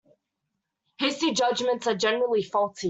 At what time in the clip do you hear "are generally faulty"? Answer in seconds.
1.85-2.79